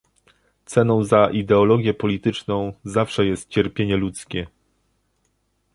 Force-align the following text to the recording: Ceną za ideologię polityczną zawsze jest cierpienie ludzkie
Ceną 0.65 1.03
za 1.03 1.29
ideologię 1.29 1.93
polityczną 1.93 2.73
zawsze 2.85 3.25
jest 3.25 3.49
cierpienie 3.49 3.97
ludzkie 3.97 4.47